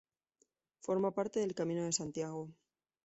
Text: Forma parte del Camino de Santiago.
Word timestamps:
Forma 0.79 1.11
parte 1.13 1.41
del 1.41 1.53
Camino 1.53 1.83
de 1.83 1.93
Santiago. 1.93 2.49